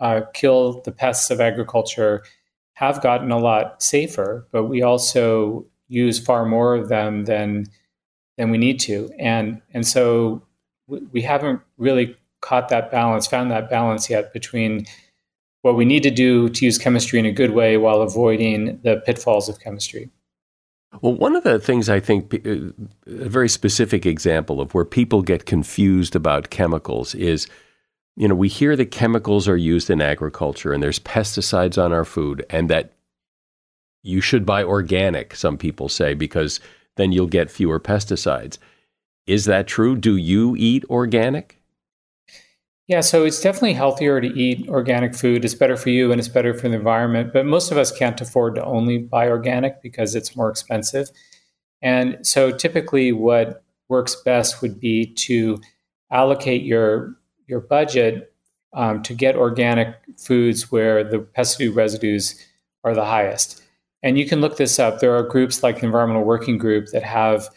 [0.03, 2.23] uh, kill the pests of agriculture
[2.75, 7.67] have gotten a lot safer, but we also use far more of them than
[8.37, 10.43] than we need to, and and so
[10.89, 14.85] we haven't really caught that balance, found that balance yet between
[15.63, 19.01] what we need to do to use chemistry in a good way while avoiding the
[19.07, 20.11] pitfalls of chemistry.
[21.01, 22.73] Well, one of the things I think, uh,
[23.07, 27.47] a very specific example of where people get confused about chemicals is,
[28.17, 32.05] you know, we hear that chemicals are used in agriculture and there's pesticides on our
[32.05, 32.93] food, and that
[34.03, 36.61] you should buy organic, some people say, because
[36.97, 38.59] then you'll get fewer pesticides.
[39.27, 39.97] Is that true?
[39.97, 41.63] Do you eat organic?
[42.89, 45.45] Yeah, so it's definitely healthier to eat organic food.
[45.45, 47.33] It's better for you and it's better for the environment.
[47.33, 51.09] But most of us can't afford to only buy organic because it's more expensive.
[51.81, 55.61] And so typically, what works best would be to
[56.11, 57.17] allocate your
[57.53, 58.33] your budget
[58.73, 62.43] um, to get organic foods where the pesticide residues
[62.83, 63.63] are the highest.
[64.03, 64.99] And you can look this up.
[64.99, 67.49] There are groups like the Environmental Working Group that have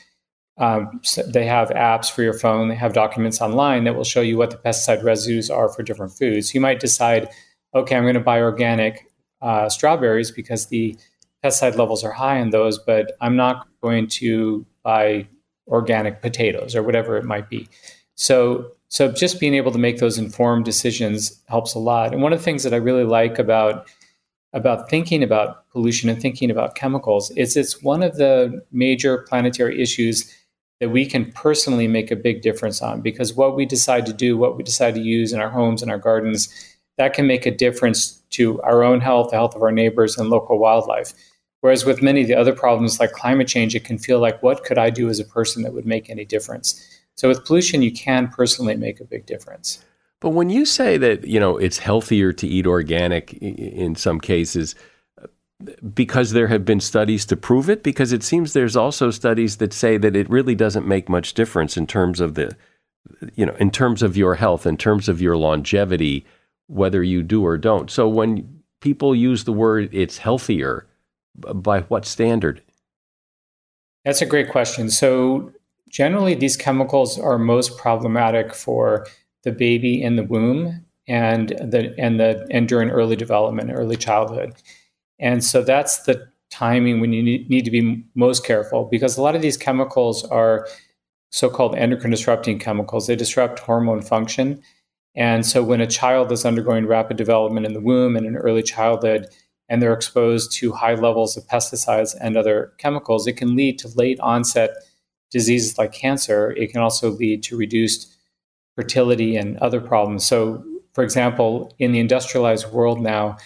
[0.57, 2.69] um, they have apps for your phone.
[2.69, 6.13] They have documents online that will show you what the pesticide residues are for different
[6.13, 6.53] foods.
[6.53, 7.27] You might decide,
[7.73, 10.97] okay, I'm going to buy organic uh, strawberries because the
[11.43, 15.27] pesticide levels are high in those, but I'm not going to buy
[15.67, 17.67] organic potatoes or whatever it might be.
[18.15, 22.13] So, so just being able to make those informed decisions helps a lot.
[22.13, 23.87] And one of the things that I really like about
[24.53, 29.81] about thinking about pollution and thinking about chemicals is it's one of the major planetary
[29.81, 30.33] issues
[30.79, 34.37] that we can personally make a big difference on because what we decide to do,
[34.37, 36.47] what we decide to use in our homes and our gardens,
[36.97, 40.29] that can make a difference to our own health, the health of our neighbors, and
[40.29, 41.13] local wildlife.
[41.61, 44.63] Whereas with many of the other problems like climate change, it can feel like, what
[44.63, 46.94] could I do as a person that would make any difference?
[47.15, 49.83] So with pollution, you can personally make a big difference.
[50.19, 54.75] But when you say that, you know, it's healthier to eat organic in some cases,
[55.93, 57.81] because there have been studies to prove it?
[57.81, 61.77] Because it seems there's also studies that say that it really doesn't make much difference
[61.77, 62.55] in terms of the,
[63.35, 66.25] you know, in terms of your health, in terms of your longevity,
[66.67, 67.89] whether you do or don't.
[67.89, 70.87] So when people use the word it's healthier,
[71.35, 72.61] by what standard?
[74.03, 74.89] That's a great question.
[74.89, 75.51] So
[75.89, 79.05] generally, these chemicals are most problematic for
[79.43, 84.53] the baby in the womb and the and the and during early development, early childhood.
[85.19, 89.35] And so that's the timing when you need to be most careful because a lot
[89.35, 90.67] of these chemicals are
[91.31, 93.07] so called endocrine disrupting chemicals.
[93.07, 94.61] They disrupt hormone function.
[95.15, 98.63] And so when a child is undergoing rapid development in the womb and in early
[98.63, 99.27] childhood,
[99.69, 103.87] and they're exposed to high levels of pesticides and other chemicals, it can lead to
[103.95, 104.71] late onset
[105.31, 106.51] diseases like cancer.
[106.51, 108.15] It can also lead to reduced
[108.75, 110.25] fertility and other problems.
[110.25, 110.63] So,
[110.93, 113.37] for example, in the industrialized world now,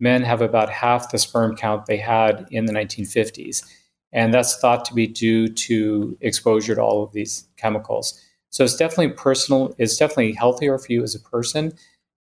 [0.00, 3.64] men have about half the sperm count they had in the 1950s.
[4.12, 8.20] And that's thought to be due to exposure to all of these chemicals.
[8.50, 11.72] So it's definitely personal, it's definitely healthier for you as a person,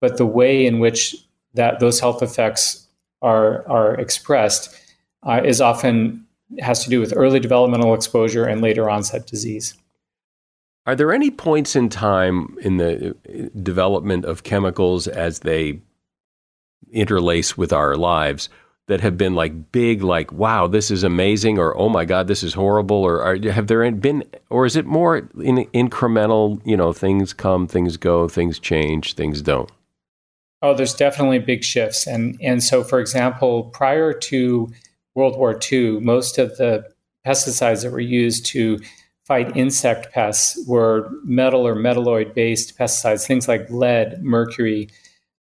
[0.01, 1.15] but the way in which
[1.55, 2.87] that those health effects
[3.21, 4.75] are, are expressed
[5.25, 6.27] uh, is often
[6.61, 9.75] has to do with early developmental exposure and later onset disease.
[10.85, 15.81] Are there any points in time in the uh, development of chemicals as they
[16.91, 18.49] interlace with our lives
[18.89, 22.43] that have been like big, like, wow, this is amazing, or oh my God, this
[22.43, 26.93] is horrible, or are, have there been, or is it more in, incremental, you know,
[26.93, 29.71] things come, things go, things change, things don't?
[30.63, 32.07] Oh, there's definitely big shifts.
[32.07, 34.73] And, and so, for example, prior to
[35.15, 36.87] World War II, most of the
[37.27, 38.81] pesticides that were used to
[39.25, 44.89] fight insect pests were metal or metalloid based pesticides, things like lead, mercury,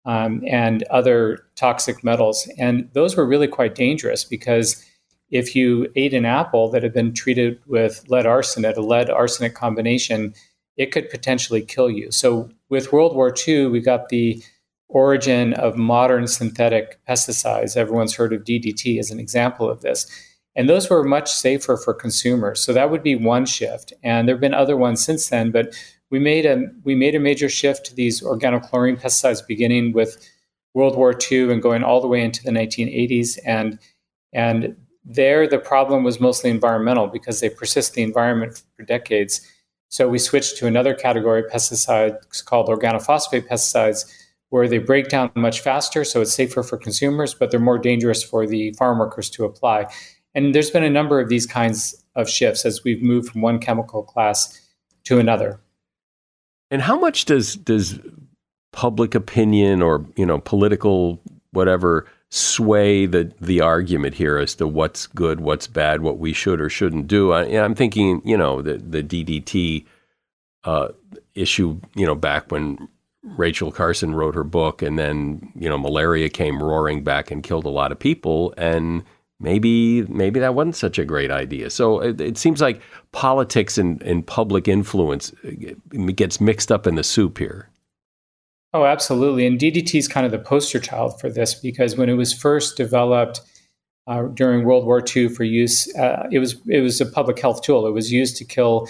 [0.06, 2.50] um, and other toxic metals.
[2.58, 4.84] And those were really quite dangerous because
[5.30, 9.54] if you ate an apple that had been treated with lead arsenate, a lead arsenic
[9.54, 10.34] combination,
[10.78, 12.12] it could potentially kill you.
[12.12, 14.42] So with World War II, we got the
[14.90, 17.76] origin of modern synthetic pesticides.
[17.76, 20.06] Everyone's heard of DDT as an example of this.
[20.56, 22.62] And those were much safer for consumers.
[22.62, 23.94] So that would be one shift.
[24.02, 25.76] And there have been other ones since then, but
[26.10, 30.18] we made a we made a major shift to these organochlorine pesticides beginning with
[30.74, 33.38] World War II and going all the way into the 1980s.
[33.46, 33.78] And
[34.34, 39.42] and there the problem was mostly environmental because they persist in the environment for decades.
[39.90, 44.12] So we switched to another category of pesticides called organophosphate pesticides,
[44.50, 48.24] where they break down much faster, so it's safer for consumers, but they're more dangerous
[48.24, 49.88] for the farm workers to apply.
[50.34, 53.60] And there's been a number of these kinds of shifts as we've moved from one
[53.60, 54.60] chemical class
[55.06, 55.60] to another.
[56.70, 58.00] And how much does does
[58.74, 61.20] public opinion or you know political
[61.52, 66.60] whatever sway the the argument here as to what's good, what's bad, what we should
[66.60, 67.32] or shouldn't do?
[67.32, 69.86] I, am thinking, you know, the the DDT
[70.66, 70.90] uh,
[71.36, 72.90] issue, you know, back when
[73.36, 77.66] Rachel Carson wrote her book, and then you know malaria came roaring back and killed
[77.66, 79.04] a lot of people, and
[79.40, 81.70] maybe maybe that wasn't such a great idea.
[81.70, 85.52] So it, it seems like politics and, and public influence uh,
[86.14, 87.70] gets mixed up in the soup here.
[88.74, 89.48] Oh, absolutely.
[89.48, 92.78] And DDT is kind of the poster child for this because when it was first
[92.78, 93.42] developed
[94.08, 97.62] uh, during World War II for use, uh, it was it was a public health
[97.62, 97.88] tool.
[97.88, 98.88] It was used to kill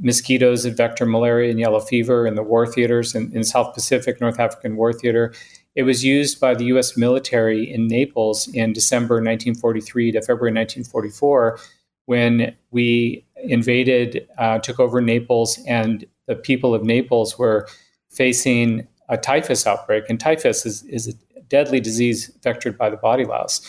[0.00, 4.20] mosquitoes that vector malaria and yellow fever in the war theaters in, in South Pacific,
[4.20, 5.32] North African War Theater.
[5.74, 11.58] It was used by the US military in Naples in December 1943 to February 1944
[12.06, 17.68] when we invaded, uh, took over Naples, and the people of Naples were
[18.08, 20.04] facing a typhus outbreak.
[20.08, 23.60] And typhus is, is a deadly disease vectored by the body louse.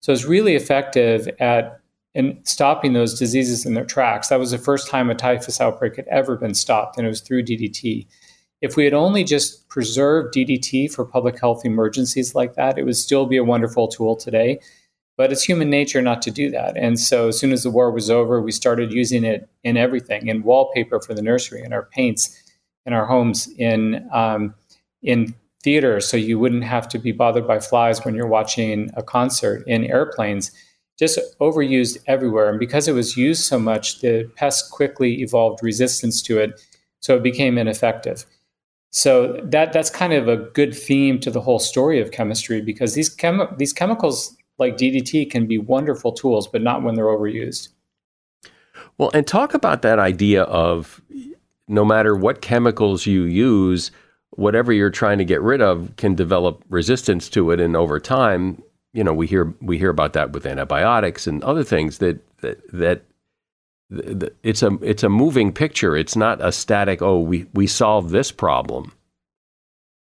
[0.00, 1.80] So it's really effective at
[2.16, 4.28] in stopping those diseases in their tracks.
[4.28, 7.20] That was the first time a typhus outbreak had ever been stopped, and it was
[7.20, 8.06] through DDT.
[8.62, 12.96] If we had only just preserved DDT for public health emergencies like that, it would
[12.96, 14.60] still be a wonderful tool today.
[15.18, 16.74] But it's human nature not to do that.
[16.78, 20.28] And so as soon as the war was over, we started using it in everything
[20.28, 22.42] in wallpaper for the nursery, in our paints,
[22.86, 24.54] in our homes, in, um,
[25.02, 29.02] in theater, so you wouldn't have to be bothered by flies when you're watching a
[29.02, 30.50] concert, in airplanes
[30.98, 32.48] just overused everywhere.
[32.48, 36.60] And because it was used so much, the pest quickly evolved resistance to it,
[37.00, 38.24] so it became ineffective.
[38.90, 42.94] So that that's kind of a good theme to the whole story of chemistry because
[42.94, 47.68] these chem- these chemicals like DDT can be wonderful tools, but not when they're overused.
[48.96, 51.02] Well, and talk about that idea of
[51.68, 53.90] no matter what chemicals you use,
[54.30, 58.62] whatever you're trying to get rid of can develop resistance to it, and over time,
[58.96, 62.58] you know, we hear we hear about that with antibiotics and other things that that
[62.70, 63.02] that
[64.42, 65.94] it's a it's a moving picture.
[65.96, 67.02] It's not a static.
[67.02, 68.92] Oh, we we solved this problem.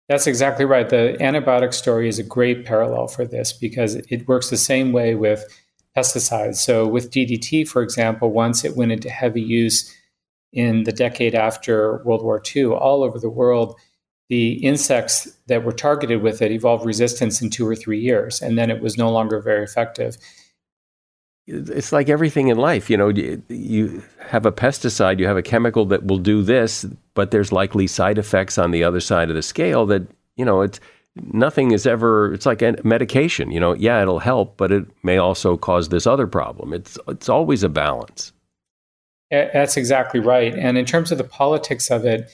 [0.07, 0.87] That's exactly right.
[0.87, 5.15] The antibiotic story is a great parallel for this because it works the same way
[5.15, 5.43] with
[5.97, 6.57] pesticides.
[6.57, 9.93] So with DDT, for example, once it went into heavy use
[10.53, 13.75] in the decade after World War II, all over the world,
[14.29, 18.57] the insects that were targeted with it evolved resistance in two or three years, and
[18.57, 20.17] then it was no longer very effective.
[21.47, 22.89] it's like everything in life.
[22.89, 27.31] You know, you have a pesticide, you have a chemical that will do this, but
[27.31, 30.03] there's likely side effects on the other side of the scale that,
[30.37, 30.79] you know, it's
[31.15, 33.51] nothing is ever, it's like a medication.
[33.51, 36.73] You know, yeah, it'll help, but it may also cause this other problem.
[36.73, 38.33] It's, it's always a balance.
[39.31, 40.55] That's exactly right.
[40.55, 42.29] And in terms of the politics of it,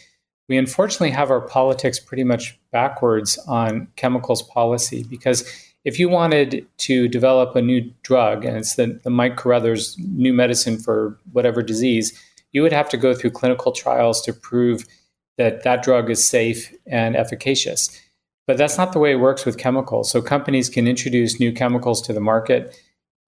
[0.50, 5.44] we unfortunately have our politics pretty much backwards on chemicals policy because
[5.84, 10.34] if you wanted to develop a new drug and it's the, the Mike Carruthers new
[10.34, 12.18] medicine for whatever disease,
[12.52, 14.86] you would have to go through clinical trials to prove
[15.38, 18.00] that that drug is safe and efficacious.
[18.48, 20.12] But that's not the way it works with chemicals.
[20.12, 22.78] So companies can introduce new chemicals to the market,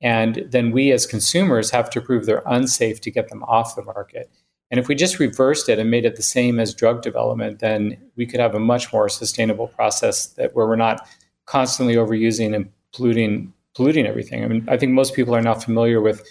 [0.01, 3.84] and then we as consumers have to prove they're unsafe to get them off the
[3.84, 4.30] market.
[4.74, 7.95] And if we just reversed it and made it the same as drug development, then
[8.15, 11.07] we could have a much more sustainable process that where we're not
[11.45, 14.43] constantly overusing and polluting polluting everything.
[14.43, 16.28] I mean, I think most people are now familiar with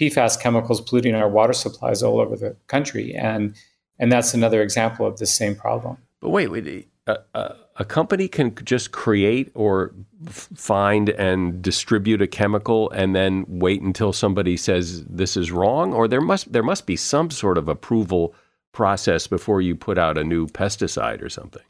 [0.00, 3.54] PFAS chemicals polluting our water supplies all over the country, and
[4.00, 5.96] and that's another example of the same problem.
[6.18, 6.88] But wait, wait.
[7.06, 9.92] A, a, a company can just create or
[10.26, 16.06] find and distribute a chemical and then wait until somebody says this is wrong, or
[16.06, 18.34] there must there must be some sort of approval
[18.72, 21.62] process before you put out a new pesticide or something.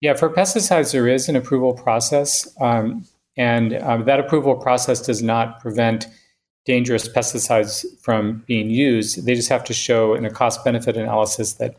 [0.00, 3.04] Yeah, for pesticides, there is an approval process, um,
[3.36, 6.06] and um, that approval process does not prevent
[6.64, 9.24] dangerous pesticides from being used.
[9.24, 11.76] They just have to show in a cost benefit analysis that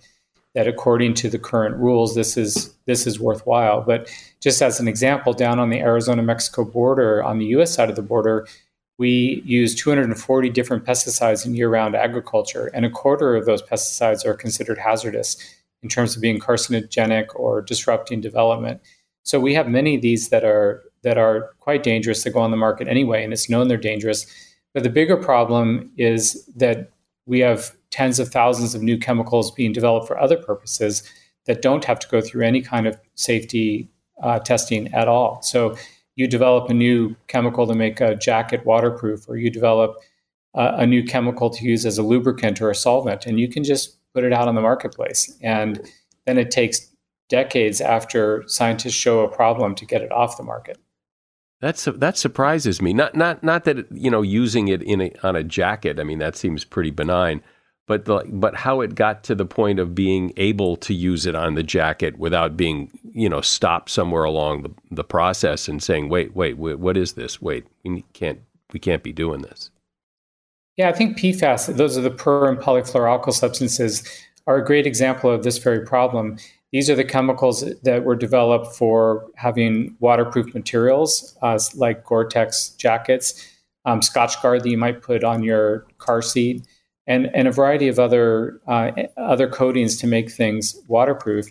[0.56, 3.82] that according to the current rules, this is this is worthwhile.
[3.82, 4.10] But
[4.42, 7.74] just as an example, down on the Arizona Mexico border, on the U.S.
[7.74, 8.48] side of the border,
[8.98, 14.34] we use 240 different pesticides in year-round agriculture, and a quarter of those pesticides are
[14.34, 15.38] considered hazardous
[15.84, 18.82] in terms of being carcinogenic or disrupting development.
[19.24, 22.52] So we have many of these that are that are quite dangerous that go on
[22.52, 24.26] the market anyway, and it's known they're dangerous.
[24.74, 26.92] But the bigger problem is that
[27.26, 31.04] we have tens of thousands of new chemicals being developed for other purposes
[31.46, 33.90] that don't have to go through any kind of safety
[34.22, 35.42] uh, testing at all.
[35.42, 35.76] So
[36.16, 39.98] you develop a new chemical to make a jacket waterproof, or you develop
[40.54, 43.64] uh, a new chemical to use as a lubricant or a solvent, and you can
[43.64, 45.38] just put it out on the marketplace.
[45.42, 45.82] And
[46.26, 46.90] then it takes
[47.28, 50.78] decades after scientists show a problem to get it off the market.
[51.66, 52.94] That's that surprises me.
[52.94, 56.00] Not not not that you know using it in a, on a jacket.
[56.00, 57.42] I mean that seems pretty benign,
[57.88, 61.34] but the, but how it got to the point of being able to use it
[61.34, 66.08] on the jacket without being you know stopped somewhere along the, the process and saying
[66.08, 67.42] wait, wait wait what is this?
[67.42, 68.42] Wait we can't
[68.72, 69.72] we can't be doing this.
[70.78, 74.08] Yeah, I think PFAS, those are the per and polyfluoroalkyl substances,
[74.46, 76.38] are a great example of this very problem.
[76.72, 82.70] These are the chemicals that were developed for having waterproof materials uh, like Gore Tex
[82.70, 83.48] jackets,
[83.86, 86.66] um, Scotchgard that you might put on your car seat,
[87.08, 91.48] and, and a variety of other, uh, other coatings to make things waterproof.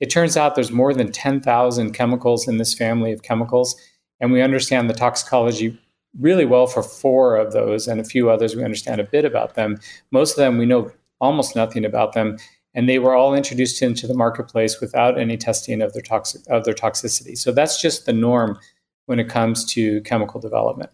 [0.00, 3.76] It turns out there's more than 10,000 chemicals in this family of chemicals,
[4.20, 5.78] and we understand the toxicology
[6.18, 9.54] really well for four of those, and a few others we understand a bit about
[9.54, 9.78] them.
[10.10, 10.90] Most of them we know
[11.20, 12.36] almost nothing about them,
[12.76, 16.64] and they were all introduced into the marketplace without any testing of their toxic of
[16.64, 17.36] their toxicity.
[17.36, 18.58] So that's just the norm
[19.06, 20.90] when it comes to chemical development.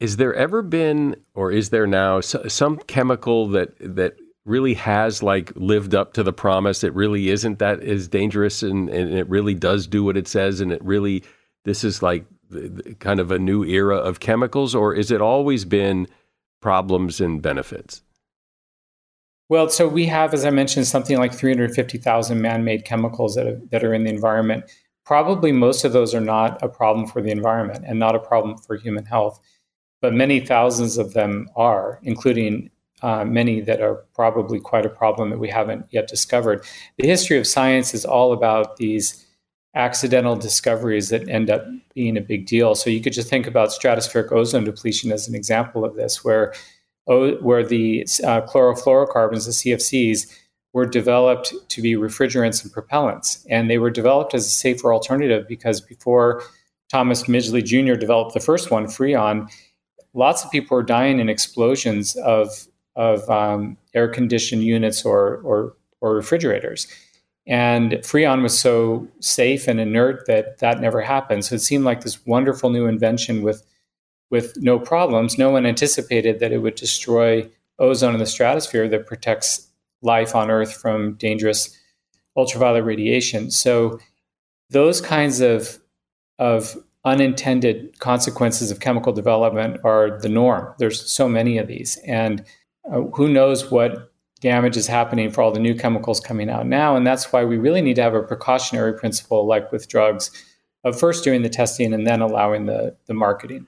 [0.00, 5.52] Is there ever been, or is there now, some chemical that that really has like
[5.56, 6.82] lived up to the promise?
[6.82, 10.60] It really isn't that as dangerous, and, and it really does do what it says,
[10.60, 11.22] and it really
[11.64, 12.24] this is like
[13.00, 16.06] kind of a new era of chemicals, or is it always been
[16.62, 18.02] problems and benefits?
[19.48, 23.60] Well, so we have, as I mentioned, something like 350,000 man made chemicals that are,
[23.70, 24.64] that are in the environment.
[25.04, 28.58] Probably most of those are not a problem for the environment and not a problem
[28.58, 29.40] for human health,
[30.00, 32.70] but many thousands of them are, including
[33.02, 36.64] uh, many that are probably quite a problem that we haven't yet discovered.
[36.98, 39.26] The history of science is all about these
[39.76, 42.74] accidental discoveries that end up being a big deal.
[42.74, 46.54] So you could just think about stratospheric ozone depletion as an example of this, where
[47.06, 50.32] where the uh, chlorofluorocarbons, the CFCs,
[50.72, 55.48] were developed to be refrigerants and propellants, and they were developed as a safer alternative
[55.48, 56.42] because before
[56.90, 57.98] Thomas Midgley Jr.
[57.98, 59.50] developed the first one, Freon,
[60.14, 65.76] lots of people were dying in explosions of of um, air conditioned units or, or
[66.00, 66.86] or refrigerators.
[67.46, 71.44] And Freon was so safe and inert that that never happened.
[71.44, 73.64] So it seemed like this wonderful new invention with,
[74.30, 75.38] with no problems.
[75.38, 77.48] No one anticipated that it would destroy
[77.78, 79.68] ozone in the stratosphere that protects
[80.02, 81.76] life on Earth from dangerous
[82.36, 83.50] ultraviolet radiation.
[83.50, 83.98] So
[84.70, 85.78] those kinds of,
[86.38, 90.74] of unintended consequences of chemical development are the norm.
[90.78, 92.44] There's so many of these, and
[92.90, 96.94] uh, who knows what damage is happening for all the new chemicals coming out now.
[96.94, 100.30] And that's why we really need to have a precautionary principle, like with drugs,
[100.84, 103.66] of first doing the testing and then allowing the, the marketing.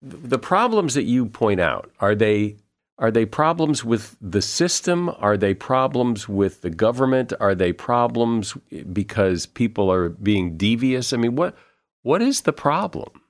[0.00, 2.56] The problems that you point out are they
[2.98, 5.08] are they problems with the system?
[5.18, 7.32] Are they problems with the government?
[7.38, 8.56] Are they problems
[8.92, 11.12] because people are being devious?
[11.12, 11.56] I mean, what
[12.02, 13.22] what is the problem?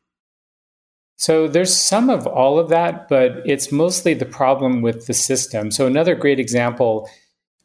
[1.16, 5.70] So there's some of all of that, but it's mostly the problem with the system.
[5.72, 7.10] So another great example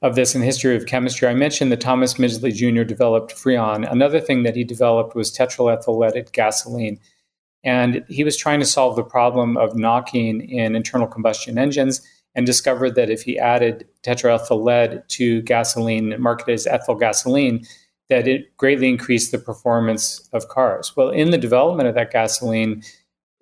[0.02, 2.84] of this in history of chemistry, I mentioned that Thomas Midgley Jr.
[2.84, 3.90] developed Freon.
[3.90, 7.00] Another thing that he developed was tetraethyl leaded gasoline.
[7.64, 12.02] And he was trying to solve the problem of knocking in internal combustion engines
[12.36, 17.66] and discovered that if he added tetraethyl lead to gasoline marketed as ethyl gasoline,
[18.10, 20.96] that it greatly increased the performance of cars.
[20.96, 22.84] Well, in the development of that gasoline,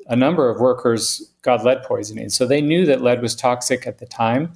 [0.07, 2.29] a number of workers got lead poisoning.
[2.29, 4.53] So they knew that lead was toxic at the time,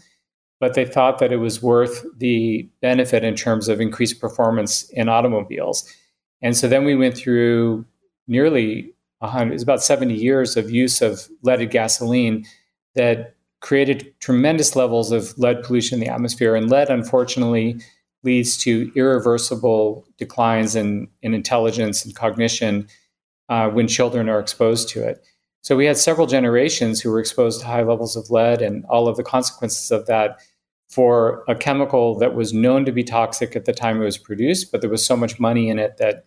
[0.60, 5.10] but they thought that it was worth the benefit in terms of increased performance in
[5.10, 5.92] automobiles.
[6.42, 7.86] And so then we went through
[8.28, 12.46] nearly 100, it was about 70 years of use of leaded gasoline
[12.96, 16.56] that created tremendous levels of lead pollution in the atmosphere.
[16.56, 17.82] And lead, unfortunately,
[18.24, 22.88] leads to irreversible declines in, in intelligence and cognition
[23.50, 25.26] uh, when children are exposed to it.
[25.62, 29.08] So we had several generations who were exposed to high levels of lead and all
[29.08, 30.40] of the consequences of that
[30.90, 34.72] for a chemical that was known to be toxic at the time it was produced,
[34.72, 36.26] but there was so much money in it that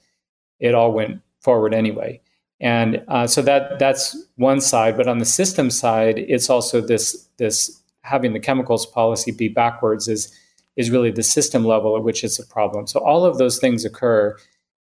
[0.59, 2.21] it all went forward anyway.
[2.61, 7.29] And uh, so that that's one side, but on the system side, it's also this
[7.37, 10.35] this having the chemicals policy be backwards is
[10.77, 12.87] is really the system level at which it's a problem.
[12.87, 14.37] So all of those things occur,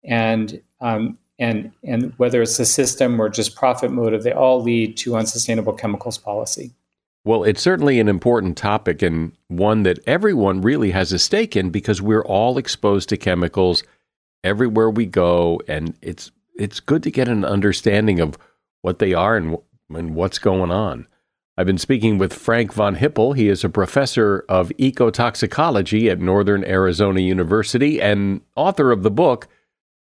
[0.03, 4.97] and um, and and whether it's the system or just profit motive, they all lead
[4.97, 6.71] to unsustainable chemicals policy.
[7.25, 11.69] Well, it's certainly an important topic and one that everyone really has a stake in
[11.69, 13.83] because we're all exposed to chemicals
[14.43, 18.37] everywhere we go, and it's it's good to get an understanding of
[18.81, 19.57] what they are and,
[19.89, 21.07] and what's going on.
[21.57, 23.35] I've been speaking with Frank von Hippel.
[23.35, 29.47] He is a professor of ecotoxicology at Northern Arizona University and author of the book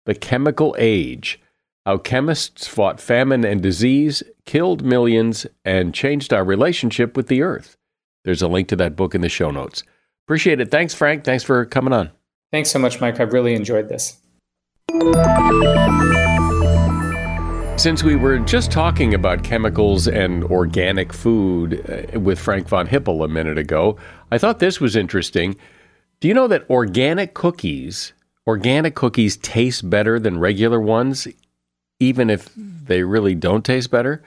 [0.07, 1.41] the Chemical Age
[1.85, 7.77] How Chemists Fought Famine and Disease, Killed Millions, and Changed Our Relationship with the Earth.
[8.25, 9.83] There's a link to that book in the show notes.
[10.27, 10.71] Appreciate it.
[10.71, 11.25] Thanks, Frank.
[11.25, 12.11] Thanks for coming on.
[12.53, 13.21] Thanks so much, Mike.
[13.21, 14.17] I've really enjoyed this.
[17.79, 23.23] Since we were just talking about chemicals and organic food uh, with Frank von Hippel
[23.23, 23.97] a minute ago,
[24.31, 25.57] I thought this was interesting.
[26.21, 28.13] Do you know that organic cookies
[28.47, 31.27] organic cookies taste better than regular ones,
[31.99, 34.23] even if they really don't taste better.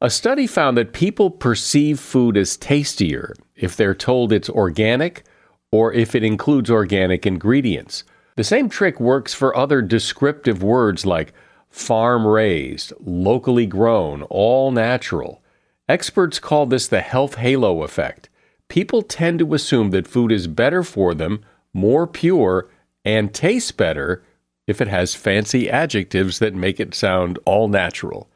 [0.00, 5.24] A study found that people perceive food as tastier if they're told it's organic
[5.72, 8.04] or if it includes organic ingredients.
[8.36, 11.32] The same trick works for other descriptive words like
[11.70, 15.42] farm raised, locally grown, all natural.
[15.88, 18.28] Experts call this the health halo effect.
[18.68, 22.68] People tend to assume that food is better for them, more pure,
[23.04, 24.22] and tastes better
[24.66, 28.28] if it has fancy adjectives that make it sound all natural.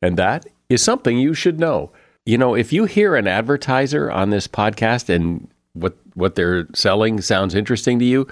[0.00, 1.92] And that is something you should know.
[2.24, 7.20] You know, if you hear an advertiser on this podcast and what what they're selling
[7.20, 8.26] sounds interesting to you,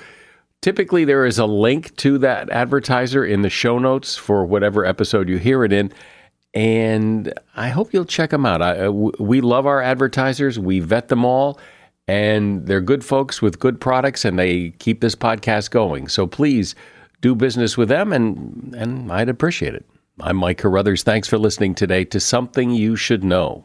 [0.62, 5.28] typically there is a link to that advertiser in the show notes for whatever episode
[5.28, 5.92] you hear it in.
[6.54, 8.62] And I hope you'll check them out.
[8.62, 10.58] I, uh, we love our advertisers.
[10.58, 11.58] We vet them all
[12.08, 16.08] and they're good folks with good products and they keep this podcast going.
[16.08, 16.74] So please
[17.20, 19.86] do business with them and and I'd appreciate it.
[20.20, 21.02] I'm Mike Carruthers.
[21.02, 23.64] Thanks for listening today to Something You Should Know.